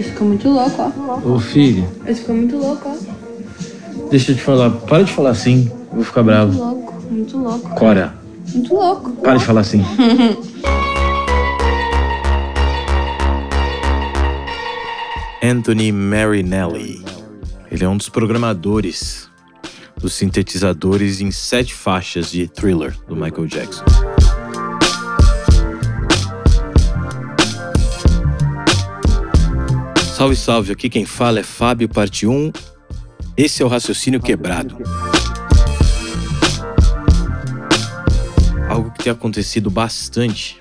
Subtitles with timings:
[0.00, 0.76] Esse ficou muito louco,
[1.06, 1.28] ó.
[1.34, 4.08] Ô filho, Esse ficou muito louco, ó.
[4.10, 4.70] deixa eu te falar.
[4.70, 5.70] Para de falar assim.
[5.90, 6.58] Eu vou ficar Muito bravo.
[6.58, 7.68] louco, muito louco.
[7.74, 8.14] Cora,
[8.54, 9.10] Muito louco.
[9.16, 9.84] para de falar assim.
[15.42, 17.02] Anthony Marinelli.
[17.70, 19.28] Ele é um dos programadores
[19.96, 23.84] dos sintetizadores em sete faixas de Thriller do Michael Jackson.
[30.20, 30.72] Salve, salve!
[30.72, 32.52] Aqui quem fala é Fábio, parte 1.
[33.38, 34.76] Esse é o Raciocínio Quebrado.
[38.68, 40.60] Algo que tem acontecido bastante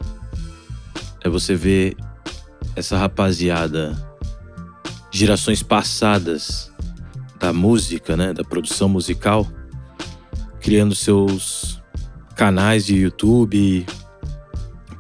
[1.21, 1.98] é você ver
[2.73, 4.01] essa rapaziada,
[5.11, 6.71] gerações passadas
[7.37, 9.45] da música, né, da produção musical,
[10.62, 11.81] criando seus
[12.34, 13.85] canais de YouTube,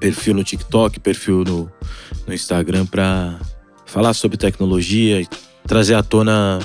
[0.01, 1.71] perfil no TikTok, perfil no,
[2.27, 3.39] no Instagram para
[3.89, 5.27] falar sobre tecnologia,
[5.65, 6.59] trazer à tona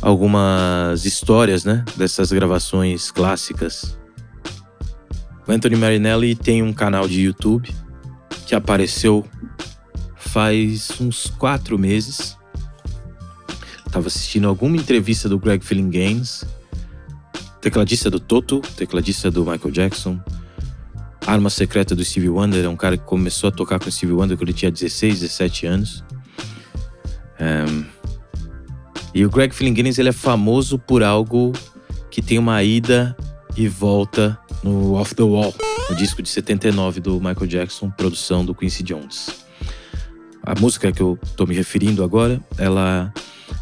[0.00, 3.98] algumas histórias, né, dessas gravações clássicas.
[5.46, 7.72] O Anthony Marinelli tem um canal de YouTube
[8.46, 9.24] que apareceu
[10.16, 12.36] faz uns quatro meses.
[13.90, 16.44] Tava assistindo alguma entrevista do Greg Gaines,
[17.60, 20.20] tecladista do Toto, tecladista do Michael Jackson,
[21.26, 24.14] arma secreta do Stevie Wonder, é um cara que começou a tocar com o Stevie
[24.14, 26.04] Wonder quando ele tinha 16, 17 anos.
[27.38, 27.84] Ehm,
[29.14, 31.52] e o Greg Gaines ele é famoso por algo
[32.10, 33.16] que tem uma ida
[33.56, 35.54] e volta no Off the Wall,
[35.88, 39.44] no disco de 79 do Michael Jackson, produção do Quincy Jones.
[40.42, 43.12] A música que eu tô me referindo agora, ela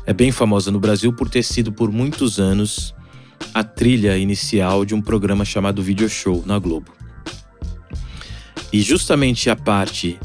[0.07, 2.95] é bem famosa no Brasil por ter sido por muitos anos
[3.53, 6.93] a trilha inicial de um programa chamado Video Show na Globo.
[8.73, 10.19] E justamente a parte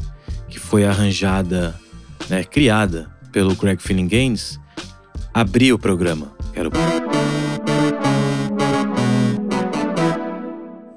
[0.48, 1.78] que foi arranjada,
[2.28, 4.58] né, criada pelo Greg Gaines,
[5.32, 6.32] abria o programa.
[6.54, 6.72] Era o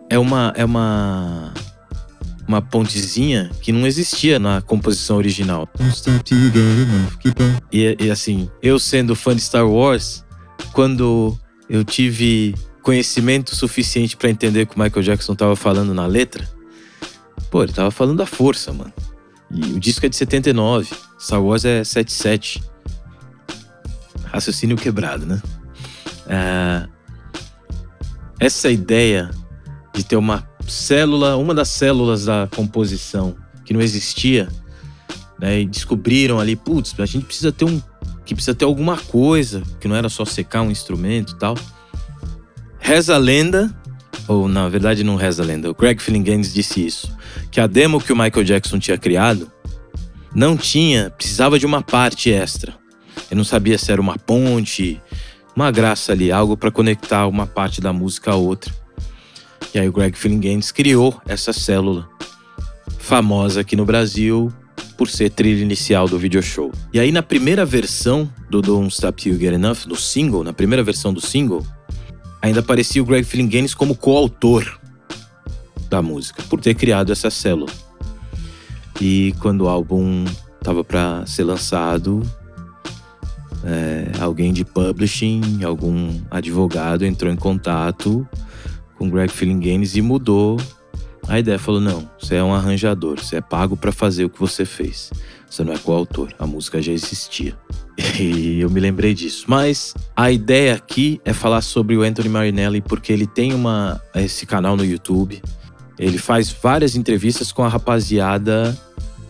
[0.09, 1.53] é uma é uma
[2.47, 5.67] uma pontezinha que não existia na composição original.
[7.71, 10.23] E, e assim, eu sendo fã de Star Wars,
[10.73, 11.37] quando
[11.69, 16.47] eu tive conhecimento suficiente pra entender o que o Michael Jackson tava falando na letra,
[17.49, 18.93] pô, ele tava falando da força, mano.
[19.49, 20.89] E o disco é de 79,
[21.23, 22.61] Star Wars é 77.
[24.25, 25.41] Raciocínio quebrado, né?
[26.27, 26.85] Ah,
[28.37, 29.31] essa ideia
[29.93, 34.49] de ter uma célula, uma das células da composição que não existia,
[35.39, 35.61] né?
[35.61, 37.81] E descobriram ali, putz, a gente precisa ter um.
[38.25, 41.55] que precisa ter alguma coisa, que não era só secar um instrumento e tal.
[42.79, 43.73] Reza a lenda,
[44.27, 47.15] ou na verdade não reza a lenda, o Greg Gaines disse isso,
[47.49, 49.49] que a demo que o Michael Jackson tinha criado
[50.35, 52.75] não tinha, precisava de uma parte extra.
[53.29, 55.01] Eu não sabia se era uma ponte,
[55.55, 58.73] uma graça ali, algo para conectar uma parte da música a outra.
[59.73, 62.07] E aí o Greg Gaines criou essa célula
[62.99, 64.51] famosa aqui no Brasil
[64.97, 66.71] por ser trilha inicial do video show.
[66.93, 70.83] E aí na primeira versão do Don't Stop You Get Enough, do single, na primeira
[70.83, 71.65] versão do single,
[72.41, 74.79] ainda aparecia o Greg Gaines como coautor
[75.89, 77.71] da música, por ter criado essa célula.
[79.01, 80.25] E quando o álbum
[80.61, 82.21] tava para ser lançado,
[83.63, 88.27] é, alguém de publishing, algum advogado entrou em contato
[88.97, 90.57] com Greg Gaines e mudou
[91.27, 91.59] a ideia.
[91.59, 95.11] Falou: não, você é um arranjador, você é pago para fazer o que você fez.
[95.49, 97.55] Você não é coautor, a música já existia.
[98.19, 99.45] E eu me lembrei disso.
[99.47, 104.47] Mas a ideia aqui é falar sobre o Anthony Marinelli porque ele tem uma, esse
[104.47, 105.43] canal no YouTube.
[105.97, 108.77] Ele faz várias entrevistas com a rapaziada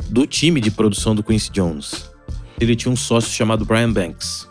[0.09, 2.09] do time de produção do Quincy Jones.
[2.59, 4.47] Ele tinha um sócio chamado Brian Banks.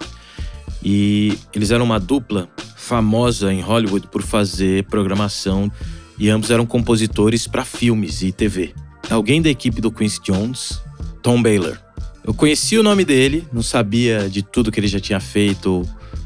[0.83, 5.71] E eles eram uma dupla famosa em Hollywood por fazer programação
[6.19, 8.75] e ambos eram compositores para filmes e TV.
[9.09, 10.83] Alguém da equipe do Quincy Jones,
[11.23, 11.79] Tom Baylor.
[12.25, 15.83] Eu conheci o nome dele, não sabia de tudo que ele já tinha feito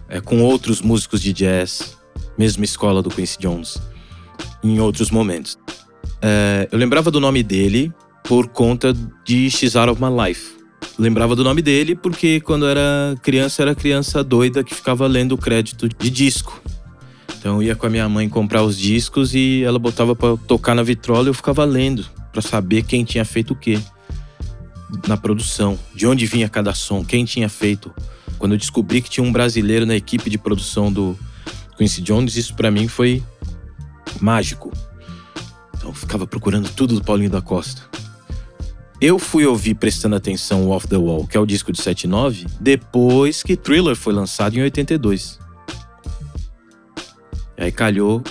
[0.09, 1.97] é, com outros músicos de jazz,
[2.37, 3.79] mesma escola do Quincy Jones,
[4.63, 5.59] em outros momentos.
[6.21, 7.93] É, eu lembrava do nome dele
[8.25, 8.95] por conta
[9.25, 10.57] de She's Out of My Life.
[10.99, 15.39] Lembrava do nome dele porque quando era criança era criança doida que ficava lendo o
[15.39, 16.61] crédito de disco.
[17.39, 20.83] Então ia com a minha mãe comprar os discos e ela botava para tocar na
[20.83, 23.79] vitrola e eu ficava lendo para saber quem tinha feito o quê
[25.07, 27.93] na produção, de onde vinha cada som, quem tinha feito.
[28.39, 31.19] Quando eu descobri que tinha um brasileiro na equipe de produção do
[31.77, 33.23] Quincy Jones, isso para mim foi
[34.21, 34.73] mágico.
[35.77, 37.83] Então ficava procurando tudo do Paulinho da Costa.
[39.01, 42.47] eu fui ouvir prestando atenção o Off the Wall, que é o disco de 79,
[42.59, 45.39] depois que Thriller foi lançado em 82.
[47.59, 48.23] E aí calhou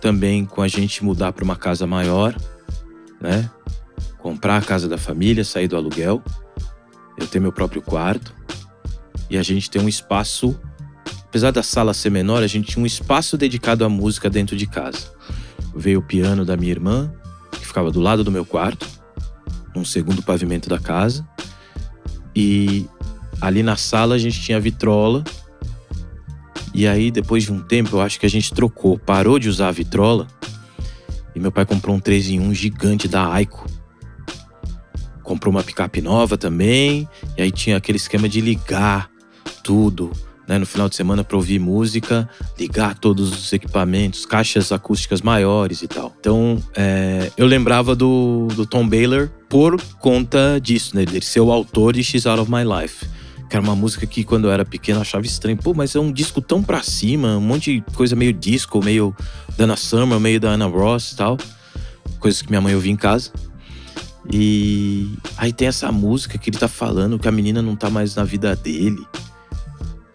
[0.00, 2.36] também com a gente mudar para uma casa maior,
[3.20, 3.50] né?
[4.18, 6.22] Comprar a casa da família, sair do aluguel,
[7.18, 8.34] eu ter meu próprio quarto
[9.30, 10.58] e a gente ter um espaço,
[11.36, 14.66] apesar da sala ser menor, a gente tinha um espaço dedicado à música dentro de
[14.66, 15.12] casa.
[15.74, 17.12] Veio o piano da minha irmã,
[17.52, 18.88] que ficava do lado do meu quarto
[19.74, 21.28] num segundo pavimento da casa.
[22.34, 22.86] E
[23.38, 25.24] ali na sala a gente tinha a vitrola.
[26.72, 29.68] E aí, depois de um tempo, eu acho que a gente trocou, parou de usar
[29.68, 30.26] a vitrola.
[31.34, 33.66] E meu pai comprou um 3 em 1 gigante da Aiko.
[35.22, 37.06] Comprou uma picape nova também.
[37.36, 39.10] E aí tinha aquele esquema de ligar
[39.62, 40.10] tudo
[40.46, 42.28] né, no final de semana para ouvir música,
[42.58, 46.14] ligar todos os equipamentos, caixas acústicas maiores e tal.
[46.20, 51.50] Então, é, eu lembrava do, do Tom Baylor por conta disso, né, dele ser o
[51.50, 53.06] autor de She's Out of My Life.
[53.48, 55.56] Que era uma música que quando eu era pequeno eu achava estranho.
[55.56, 59.14] Pô, mas é um disco tão pra cima, um monte de coisa meio disco, meio
[59.56, 61.38] Dana Summer, meio da Anna Ross e tal.
[62.18, 63.30] Coisas que minha mãe ouvia em casa.
[64.32, 68.16] E aí tem essa música que ele tá falando que a menina não tá mais
[68.16, 69.06] na vida dele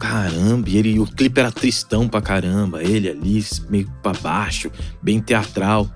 [0.02, 5.22] caramba, e ele, o clipe era tristão pra caramba, ele ali, meio pra baixo, bem
[5.22, 5.88] teatral.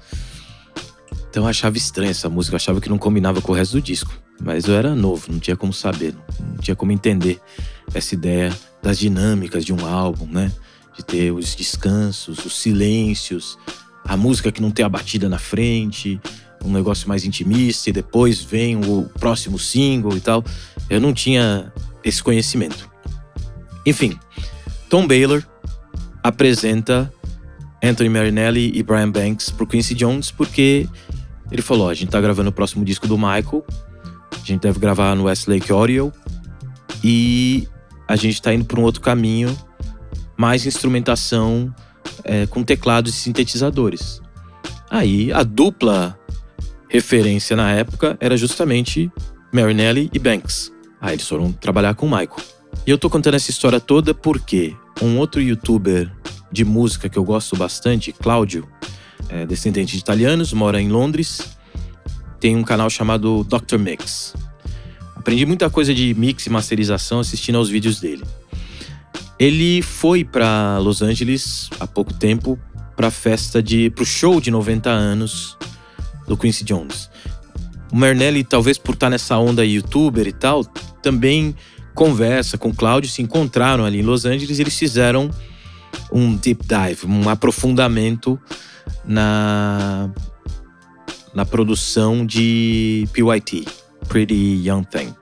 [1.28, 3.81] Então eu achava estranha essa música, eu achava que não combinava com o resto do
[3.81, 4.13] disco.
[4.40, 7.42] Mas eu era novo, não tinha como saber, não tinha como entender
[7.96, 10.51] essa ideia das dinâmicas de um álbum, né?
[10.96, 13.58] De ter os descansos, os silêncios,
[14.04, 16.22] a música que não tem a batida na frente,
[16.63, 20.44] um negócio mais intimista e depois vem o próximo single e tal.
[20.90, 21.74] Eu não tinha
[22.04, 22.94] esse conhecimento.
[23.86, 24.18] Enfim,
[24.90, 25.44] Tom Baylor
[26.24, 27.12] apresenta
[27.84, 30.88] Anthony Marinelli e Brian Banks pro Quincy Jones porque
[31.52, 33.66] ele falou: a gente tá gravando o próximo disco do Michael,
[34.32, 36.12] a gente deve gravar no Westlake Audio
[37.04, 37.68] e
[38.08, 39.56] a gente tá indo por um outro caminho,
[40.36, 41.74] mais instrumentação
[42.24, 44.22] é, com teclados e sintetizadores.
[44.90, 46.18] Aí a dupla
[46.90, 49.12] referência na época era justamente
[49.52, 50.72] Marinelli e Banks.
[51.02, 52.55] Aí eles foram trabalhar com o Michael.
[52.86, 56.12] E eu tô contando essa história toda porque um outro youtuber
[56.51, 58.68] de música que eu gosto bastante, Cláudio,
[59.30, 61.57] é descendente de italianos, mora em Londres,
[62.39, 63.77] tem um canal chamado Dr.
[63.77, 64.33] Mix.
[65.16, 68.24] Aprendi muita coisa de mix e masterização assistindo aos vídeos dele.
[69.39, 72.57] Ele foi para Los Angeles há pouco tempo
[72.95, 75.57] para festa de pro show de 90 anos
[76.27, 77.10] do Quincy Jones.
[77.92, 80.63] O Mernelli, talvez por estar nessa onda youtuber e tal,
[81.01, 81.56] também
[81.95, 85.31] conversa com o Cláudio, se encontraram ali em Los Angeles e eles fizeram
[86.12, 88.39] um deep dive, um aprofundamento
[89.03, 90.12] na,
[91.33, 93.65] na produção de PYT,
[94.07, 95.15] Pretty Young Thing.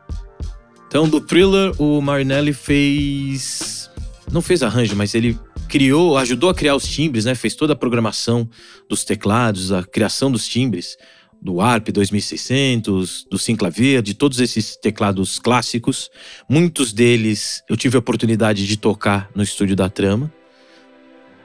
[0.87, 3.89] Então, do thriller, o Marinelli fez.
[4.31, 7.33] Não fez arranjo, mas ele criou, ajudou a criar os timbres, né?
[7.33, 8.47] Fez toda a programação
[8.89, 10.97] dos teclados, a criação dos timbres
[11.43, 16.09] do ARP 2600, do Synclavier, de todos esses teclados clássicos.
[16.47, 20.31] Muitos deles eu tive a oportunidade de tocar no estúdio da Trama,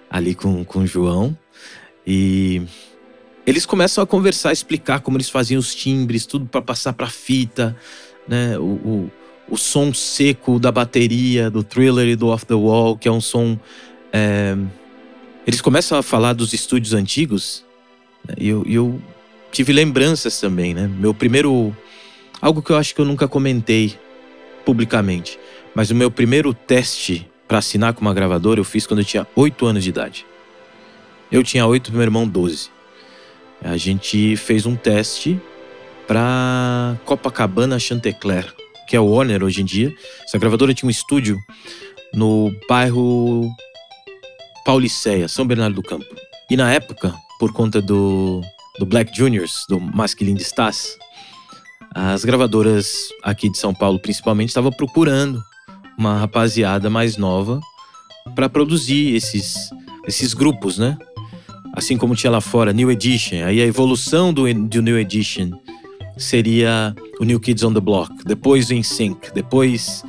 [0.08, 1.36] ali com, com o João.
[2.06, 2.62] E
[3.44, 7.08] eles começam a conversar, a explicar como eles faziam os timbres, tudo para passar para
[7.08, 7.76] fita,
[8.28, 8.56] né?
[8.56, 9.10] O, o,
[9.48, 13.20] o, som seco da bateria, do thriller e do off the wall, que é um
[13.20, 13.58] som.
[14.12, 14.56] É...
[15.44, 17.64] Eles começam a falar dos estúdios antigos,
[18.24, 18.34] né?
[18.38, 19.02] e eu, eu
[19.50, 20.86] tive lembranças também, né?
[20.86, 21.76] Meu primeiro.
[22.40, 23.98] Algo que eu acho que eu nunca comentei
[24.64, 25.38] publicamente,
[25.74, 29.26] mas o meu primeiro teste para assinar com uma gravadora eu fiz quando eu tinha
[29.34, 30.26] 8 anos de idade.
[31.32, 32.70] Eu tinha 8, meu irmão 12.
[33.62, 35.40] A gente fez um teste
[36.06, 38.55] para Copacabana Chantecler,
[38.86, 39.93] que é o Warner hoje em dia.
[40.24, 41.38] Essa gravadora tinha um estúdio
[42.14, 43.50] no bairro
[44.64, 46.06] Pauliceia, São Bernardo do Campo.
[46.50, 48.43] E na época, por conta do
[48.79, 50.97] do Black Juniors, do Masculine Stas,
[51.94, 55.43] as gravadoras aqui de São Paulo, principalmente, estavam procurando
[55.99, 57.61] uma rapaziada mais nova
[58.35, 59.70] para produzir esses,
[60.06, 60.97] esses grupos, né?
[61.75, 65.51] Assim como tinha lá fora New Edition, aí a evolução do, do New Edition
[66.17, 70.05] seria o New Kids on the Block, depois o NSYNC, depois,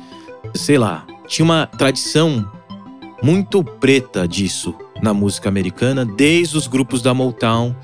[0.54, 2.50] sei lá, tinha uma tradição
[3.22, 7.74] muito preta disso na música americana, desde os grupos da Motown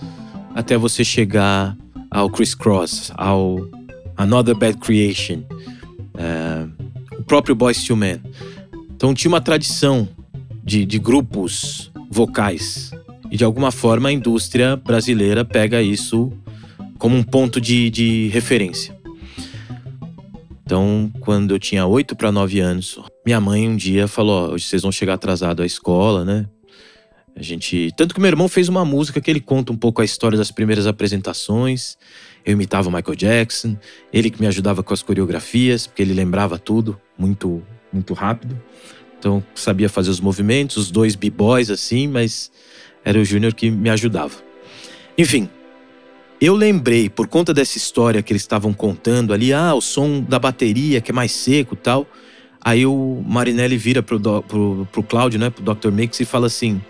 [0.57, 1.77] até você chegar
[2.11, 3.69] ao Criss Cross, ao
[4.17, 5.43] Another Bad Creation,
[6.15, 6.73] uh,
[7.19, 8.23] o próprio Boys to Men.
[8.95, 10.09] Então tinha uma tradição
[10.65, 12.91] de, de grupos vocais.
[13.31, 16.33] E de alguma forma a indústria brasileira pega isso
[16.99, 18.97] como um ponto de, de referência.
[20.65, 24.83] Então, quando eu tinha 8 para 9 anos, minha mãe um dia falou: hoje vocês
[24.83, 26.47] vão chegar atrasado à escola, né?
[27.37, 27.93] A gente.
[27.95, 30.51] Tanto que meu irmão fez uma música que ele conta um pouco a história das
[30.51, 31.99] primeiras apresentações.
[32.45, 33.77] Eu imitava o Michael Jackson,
[34.13, 37.63] ele que me ajudava com as coreografias, porque ele lembrava tudo muito,
[37.93, 38.59] muito rápido.
[39.19, 42.51] Então, sabia fazer os movimentos, os dois b-boys assim, mas
[43.05, 44.35] era o Júnior que me ajudava.
[45.19, 45.49] Enfim,
[46.41, 50.39] eu lembrei, por conta dessa história que eles estavam contando ali, ah, o som da
[50.39, 52.07] bateria que é mais seco tal.
[52.63, 55.91] Aí o Marinelli vira pro, pro, pro Cláudio, né, pro Dr.
[55.91, 56.81] Mix e fala assim: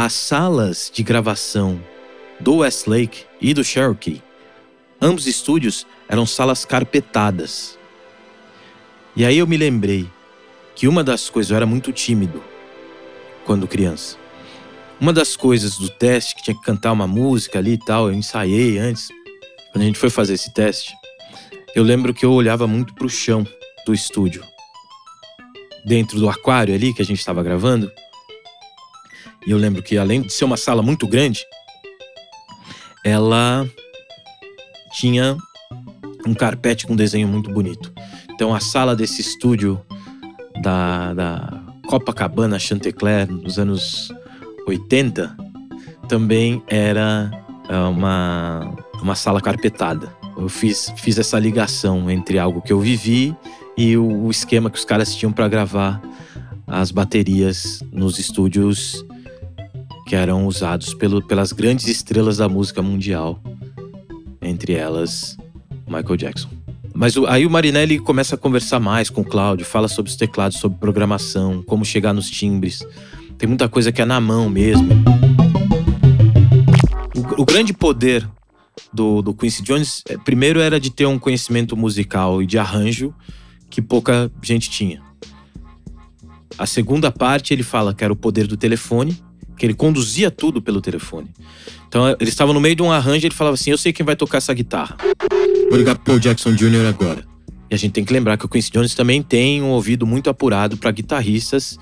[0.00, 1.82] as salas de gravação
[2.38, 4.22] do Westlake e do Cherokee,
[5.02, 7.76] ambos estúdios eram salas carpetadas.
[9.16, 10.08] E aí eu me lembrei
[10.76, 12.40] que uma das coisas, eu era muito tímido
[13.44, 14.16] quando criança.
[15.00, 18.14] Uma das coisas do teste, que tinha que cantar uma música ali e tal, eu
[18.14, 19.08] ensaiei antes.
[19.72, 20.94] Quando a gente foi fazer esse teste,
[21.74, 23.44] eu lembro que eu olhava muito pro chão
[23.84, 24.44] do estúdio.
[25.84, 27.90] Dentro do aquário ali que a gente estava gravando.
[29.46, 31.44] E eu lembro que além de ser uma sala muito grande,
[33.04, 33.66] ela
[34.92, 35.36] tinha
[36.26, 37.92] um carpete com desenho muito bonito.
[38.30, 39.80] Então a sala desse estúdio
[40.62, 44.12] da, da Copacabana Chantecler nos anos
[44.66, 45.36] 80
[46.08, 47.30] também era
[47.68, 50.12] é, uma, uma sala carpetada.
[50.36, 53.34] Eu fiz, fiz essa ligação entre algo que eu vivi
[53.76, 56.00] e o, o esquema que os caras tinham para gravar
[56.66, 59.04] as baterias nos estúdios
[60.08, 63.42] que eram usados pelo, pelas grandes estrelas da música mundial,
[64.40, 65.36] entre elas
[65.86, 66.48] Michael Jackson.
[66.94, 70.16] Mas o, aí o Marinelli começa a conversar mais com o Cláudio, fala sobre os
[70.16, 72.82] teclados, sobre programação, como chegar nos timbres.
[73.36, 74.88] Tem muita coisa que é na mão mesmo.
[77.14, 78.26] O, o grande poder
[78.90, 83.14] do, do Quincy Jones, é, primeiro, era de ter um conhecimento musical e de arranjo
[83.68, 85.02] que pouca gente tinha.
[86.56, 89.27] A segunda parte, ele fala que era o poder do telefone
[89.58, 91.28] que ele conduzia tudo pelo telefone.
[91.88, 94.06] Então ele estava no meio de um arranjo e ele falava assim: Eu sei quem
[94.06, 94.96] vai tocar essa guitarra.
[95.68, 96.86] Vou ligar pro Paul Jackson Jr.
[96.88, 97.24] agora.
[97.70, 100.30] E a gente tem que lembrar que o Quincy Jones também tem um ouvido muito
[100.30, 101.78] apurado para guitarristas.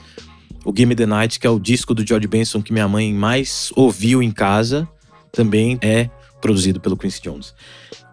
[0.65, 3.71] O Gimme the Night, que é o disco do George Benson que minha mãe mais
[3.77, 4.89] ouviu em casa,
[5.31, 7.55] também é produzido pelo Quincy Jones.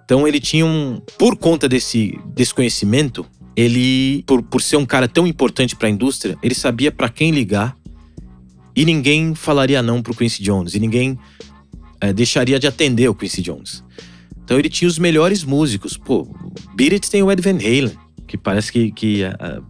[0.06, 1.02] Então ele tinha um.
[1.18, 5.92] Por conta desse, desse conhecimento, ele, por, por ser um cara tão importante para a
[5.92, 7.76] indústria, ele sabia para quem ligar
[8.76, 10.74] e ninguém falaria não pro Quincy Jones.
[10.74, 11.18] E ninguém
[12.02, 13.84] é, deixaria de atender o Quincy Jones.
[14.44, 15.98] Então ele tinha os melhores músicos.
[15.98, 16.28] Pô,
[16.76, 19.64] Beat It tem o Ed Van Halen, que parece que, que uh,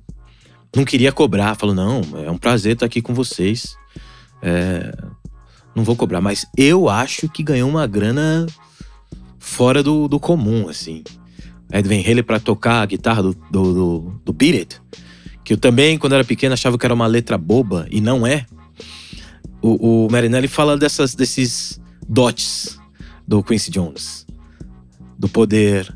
[0.76, 1.56] não queria cobrar.
[1.56, 3.76] Falou, não, é um prazer estar aqui com vocês.
[4.42, 4.92] É,
[5.76, 6.22] não vou cobrar.
[6.22, 8.48] Mas eu acho que ganhou uma grana
[9.38, 11.04] fora do, do comum, assim.
[11.72, 14.82] Ed Van Halen pra tocar a guitarra do, do, do, do Beat It.
[15.44, 17.86] Que eu também, quando era pequeno, achava que era uma letra boba.
[17.92, 18.46] E não é
[19.64, 22.78] o, o Marinelli fala dessas, desses dotes
[23.26, 24.28] do Quincy Jones.
[25.18, 25.96] Do poder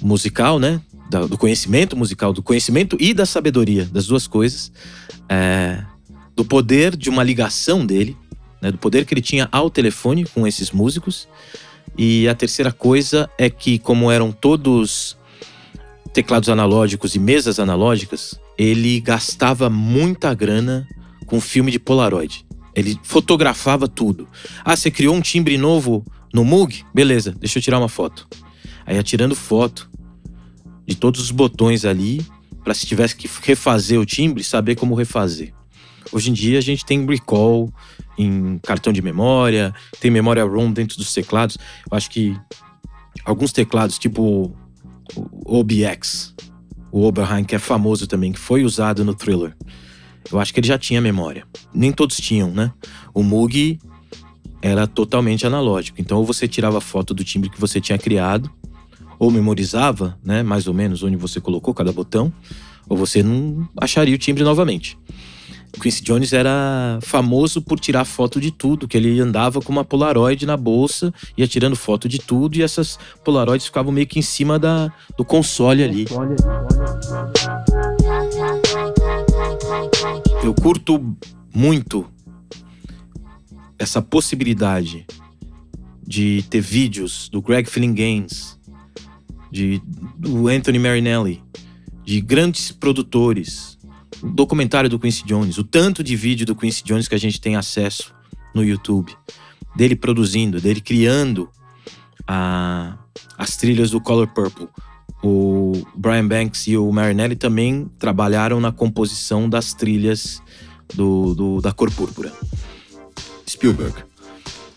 [0.00, 0.80] musical, né?
[1.28, 4.72] do conhecimento musical, do conhecimento e da sabedoria, das duas coisas.
[5.28, 5.84] É,
[6.34, 8.16] do poder de uma ligação dele,
[8.62, 8.70] né?
[8.70, 11.28] do poder que ele tinha ao telefone com esses músicos.
[11.98, 15.18] E a terceira coisa é que, como eram todos
[16.14, 20.86] teclados analógicos e mesas analógicas, ele gastava muita grana
[21.26, 22.46] com filme de Polaroid.
[22.74, 24.28] Ele fotografava tudo.
[24.64, 26.84] Ah, você criou um timbre novo no Moog?
[26.94, 28.26] Beleza, deixa eu tirar uma foto.
[28.86, 29.90] Aí ia tirando foto
[30.86, 32.24] de todos os botões ali,
[32.64, 35.52] para se tivesse que refazer o timbre, saber como refazer.
[36.12, 37.72] Hoje em dia a gente tem recall
[38.18, 41.56] em cartão de memória, tem memória ROM dentro dos teclados.
[41.90, 42.36] Eu acho que
[43.24, 44.54] alguns teclados, tipo
[45.14, 46.34] o OBX,
[46.90, 49.56] o Oberheim, que é famoso também, que foi usado no Thriller.
[50.30, 51.44] Eu acho que ele já tinha memória.
[51.74, 52.72] Nem todos tinham, né?
[53.14, 53.78] O Moog
[54.62, 56.00] era totalmente analógico.
[56.00, 58.50] Então, ou você tirava foto do timbre que você tinha criado,
[59.18, 62.32] ou memorizava, né, mais ou menos onde você colocou cada botão,
[62.88, 64.96] ou você não acharia o timbre novamente.
[65.76, 69.84] O Quincy Jones era famoso por tirar foto de tudo, que ele andava com uma
[69.84, 74.22] Polaroid na bolsa, ia tirando foto de tudo, e essas Polaroids ficavam meio que em
[74.22, 76.04] cima da, do console ali.
[76.06, 77.71] Console, console.
[80.42, 81.16] Eu curto
[81.54, 82.04] muito
[83.78, 85.06] essa possibilidade
[86.04, 88.58] de ter vídeos do Greg Gaines,
[89.52, 89.80] de,
[90.18, 91.40] do Anthony Marinelli,
[92.04, 93.78] de grandes produtores,
[94.20, 97.40] o documentário do Quincy Jones, o tanto de vídeo do Quincy Jones que a gente
[97.40, 98.12] tem acesso
[98.52, 99.16] no YouTube,
[99.76, 101.48] dele produzindo, dele criando
[102.26, 102.98] a,
[103.38, 104.68] as trilhas do Color Purple.
[105.22, 110.42] O Brian Banks e o Marinelli também trabalharam na composição das trilhas
[110.94, 112.32] do, do da Cor Púrpura.
[113.48, 113.94] Spielberg.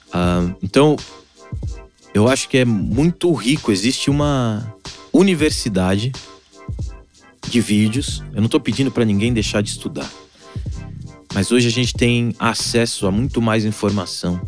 [0.07, 0.95] Uh, então,
[2.13, 3.71] eu acho que é muito rico.
[3.71, 4.75] Existe uma
[5.11, 6.11] universidade
[7.49, 8.23] de vídeos.
[8.33, 10.09] Eu não estou pedindo para ninguém deixar de estudar.
[11.33, 14.39] Mas hoje a gente tem acesso a muito mais informação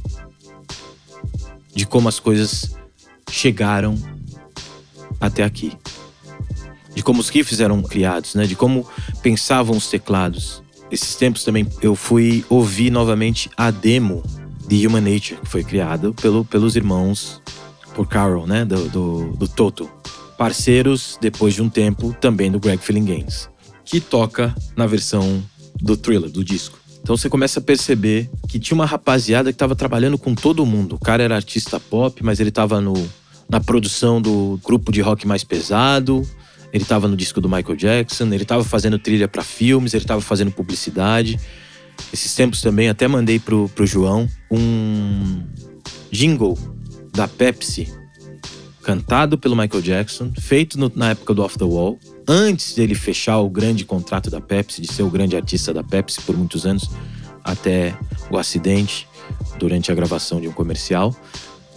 [1.73, 2.75] de como as coisas
[3.29, 3.97] chegaram
[5.19, 5.73] até aqui.
[6.97, 8.47] De como os riffs eram criados, né?
[8.47, 8.83] De como
[9.21, 10.63] pensavam os teclados.
[10.89, 14.23] Esses tempos também eu fui ouvir novamente a demo
[14.67, 17.39] de Human Nature, que foi criada pelo, pelos irmãos,
[17.93, 18.65] por Carol, né?
[18.65, 19.87] Do, do, do Toto.
[20.39, 23.47] Parceiros, depois de um tempo, também do Greg Feeling Games.
[23.85, 25.43] Que toca na versão
[25.79, 26.79] do thriller, do disco.
[27.03, 30.95] Então você começa a perceber que tinha uma rapaziada que estava trabalhando com todo mundo.
[30.95, 32.95] O cara era artista pop, mas ele estava no,
[33.47, 36.27] na produção do grupo de rock mais pesado.
[36.73, 40.21] Ele estava no disco do Michael Jackson, ele estava fazendo trilha para filmes, ele estava
[40.21, 41.39] fazendo publicidade.
[42.13, 45.43] Esses tempos também até mandei pro, pro João um
[46.11, 46.57] jingle
[47.13, 47.91] da Pepsi
[48.87, 53.37] cantado pelo Michael Jackson, feito no, na época do Off the Wall, antes dele fechar
[53.39, 56.89] o grande contrato da Pepsi, de ser o grande artista da Pepsi por muitos anos,
[57.43, 57.97] até
[58.31, 59.05] o acidente
[59.59, 61.13] durante a gravação de um comercial.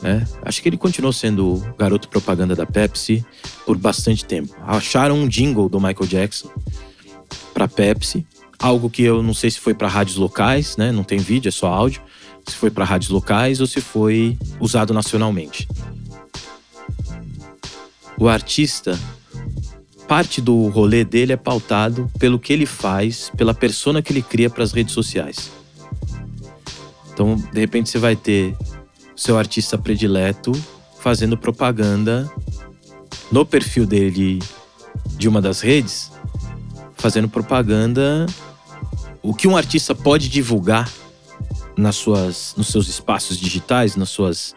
[0.02, 0.26] Né?
[0.42, 3.24] Acho que ele continuou sendo o garoto propaganda da Pepsi
[3.66, 4.54] por bastante tempo.
[4.66, 6.50] Acharam um jingle do Michael Jackson
[7.52, 8.26] para Pepsi,
[8.58, 10.90] algo que eu não sei se foi para rádios locais, né?
[10.90, 12.00] Não tem vídeo, é só áudio.
[12.46, 15.68] Se foi para rádios locais ou se foi usado nacionalmente
[18.20, 19.00] o artista,
[20.06, 24.50] parte do rolê dele é pautado pelo que ele faz, pela persona que ele cria
[24.50, 25.50] para as redes sociais.
[27.10, 28.54] Então, de repente, você vai ter
[29.20, 30.50] seu artista predileto
[30.98, 32.26] fazendo propaganda
[33.30, 34.38] no perfil dele
[35.10, 36.10] de uma das redes,
[36.94, 38.24] fazendo propaganda.
[39.22, 40.90] O que um artista pode divulgar
[41.76, 44.54] nas suas, nos seus espaços digitais, nas suas,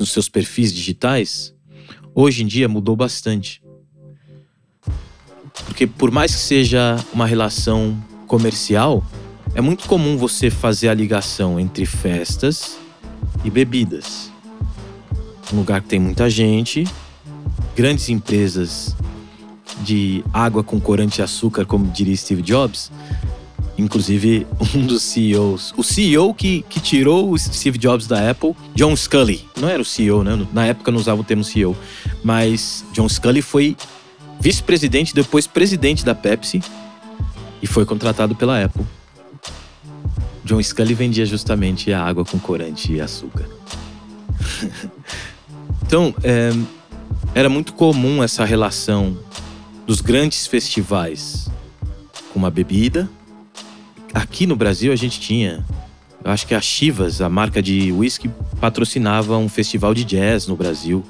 [0.00, 1.54] nos seus perfis digitais,
[2.14, 3.62] hoje em dia mudou bastante.
[5.66, 9.04] Porque por mais que seja uma relação comercial,
[9.54, 12.85] é muito comum você fazer a ligação entre festas
[13.46, 14.30] e bebidas.
[15.52, 16.84] Um lugar que tem muita gente,
[17.76, 18.96] grandes empresas
[19.82, 22.90] de água com corante e açúcar, como diria Steve Jobs,
[23.78, 28.96] Inclusive, um dos CEOs, o CEO que, que tirou o Steve Jobs da Apple, John
[28.96, 29.44] Scully.
[29.60, 30.46] Não era o CEO, né?
[30.52, 31.76] Na época não usava o termo CEO.
[32.24, 33.76] Mas John Scully foi
[34.40, 36.62] vice-presidente, depois presidente da Pepsi
[37.62, 38.84] e foi contratado pela Apple.
[40.46, 43.46] John Scully vendia justamente a água com corante e açúcar.
[45.84, 46.50] então, é,
[47.34, 49.18] era muito comum essa relação
[49.86, 51.50] dos grandes festivais
[52.32, 53.08] com uma bebida
[54.16, 55.62] Aqui no Brasil a gente tinha,
[56.24, 60.56] eu acho que a Chivas, a marca de whisky, patrocinava um festival de jazz no
[60.56, 61.04] Brasil.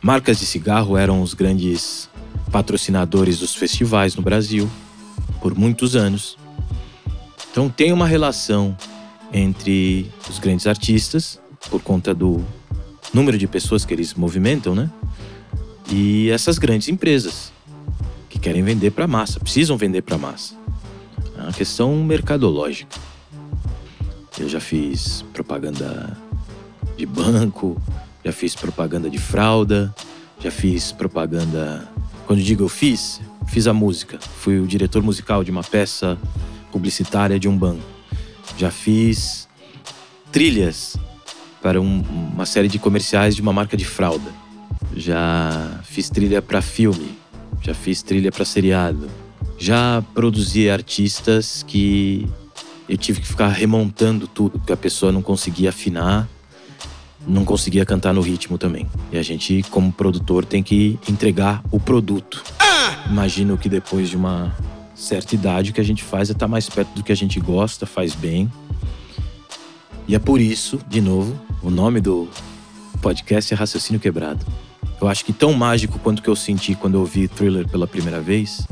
[0.00, 2.08] Marcas de cigarro eram os grandes
[2.52, 4.70] patrocinadores dos festivais no Brasil
[5.40, 6.38] por muitos anos.
[7.56, 8.76] Então tem uma relação
[9.32, 11.40] entre os grandes artistas,
[11.70, 12.44] por conta do
[13.14, 14.90] número de pessoas que eles movimentam, né?
[15.90, 17.50] E essas grandes empresas
[18.28, 20.54] que querem vender para massa, precisam vender para massa.
[21.34, 22.94] É uma questão mercadológica.
[24.38, 26.14] Eu já fiz propaganda
[26.94, 27.80] de banco,
[28.22, 29.94] já fiz propaganda de fralda,
[30.40, 31.88] já fiz propaganda.
[32.26, 34.18] Quando digo eu fiz, fiz a música.
[34.20, 36.18] Fui o diretor musical de uma peça
[36.76, 37.82] publicitária de um banco.
[38.58, 39.48] Já fiz
[40.30, 40.94] trilhas
[41.62, 42.02] para um,
[42.34, 44.30] uma série de comerciais de uma marca de fralda.
[44.94, 47.16] Já fiz trilha para filme,
[47.62, 49.08] já fiz trilha para seriado,
[49.58, 52.28] já produzi artistas que
[52.86, 56.28] eu tive que ficar remontando tudo, porque a pessoa não conseguia afinar,
[57.26, 58.86] não conseguia cantar no ritmo também.
[59.10, 62.44] E a gente, como produtor, tem que entregar o produto.
[63.10, 64.54] Imagino que depois de uma
[64.96, 67.16] certa idade, o que a gente faz é estar tá mais perto do que a
[67.16, 68.50] gente gosta, faz bem.
[70.08, 72.28] E é por isso, de novo, o nome do
[73.02, 74.44] podcast é Raciocínio Quebrado.
[75.00, 78.20] Eu acho que tão mágico quanto que eu senti quando eu ouvi Thriller pela primeira
[78.20, 78.66] vez,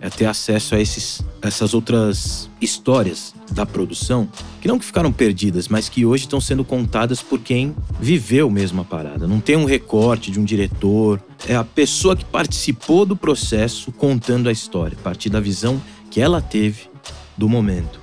[0.00, 4.28] é ter acesso a esses, essas outras histórias da produção,
[4.60, 8.80] que não que ficaram perdidas, mas que hoje estão sendo contadas por quem viveu mesmo
[8.80, 9.26] a parada.
[9.26, 14.48] Não tem um recorte de um diretor, é a pessoa que participou do processo contando
[14.48, 15.80] a história, a partir da visão
[16.10, 16.88] que ela teve
[17.36, 18.00] do momento.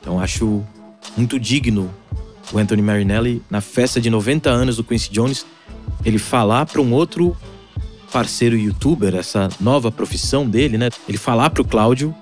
[0.00, 0.64] Então acho
[1.16, 1.90] muito digno
[2.52, 5.46] o Anthony Marinelli na festa de 90 anos do Quincy Jones
[6.04, 7.36] ele falar para um outro
[8.14, 10.88] parceiro youtuber, essa nova profissão dele, né?
[11.08, 12.14] Ele falar pro Cláudio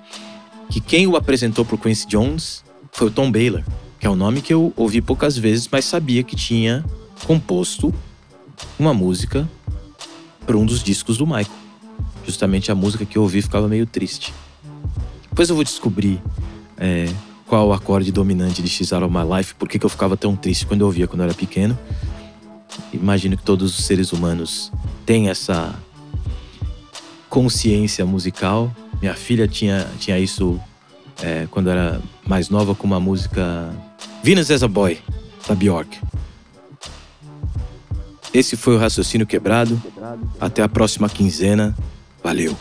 [0.67, 3.61] que quem o apresentou pro Quincy Jones foi o Tom Baylor,
[3.99, 6.83] que é um nome que eu ouvi poucas vezes, mas sabia que tinha
[7.27, 7.93] composto
[8.79, 9.47] uma música
[10.47, 11.45] para um dos discos do Michael.
[12.25, 14.33] Justamente a música que eu ouvi ficava meio triste.
[15.29, 16.19] Depois eu vou descobrir
[16.75, 17.07] é,
[17.45, 20.35] qual o acorde dominante de X Out of My Life, por que eu ficava tão
[20.35, 21.77] triste quando eu ouvia quando eu era pequeno.
[22.91, 24.71] Imagino que todos os seres humanos
[25.05, 25.75] têm essa
[27.33, 28.71] consciência musical.
[29.01, 30.61] Minha filha tinha, tinha isso
[31.19, 33.73] é, quando era mais nova com uma música
[34.21, 34.99] Venus as a Boy,
[35.47, 35.99] da Bjork.
[38.31, 39.81] Esse foi o Raciocínio Quebrado.
[40.39, 41.75] Até a próxima quinzena.
[42.23, 42.55] Valeu!